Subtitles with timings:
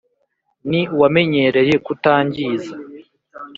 [0.69, 2.73] ni uwamenyereye kutangiza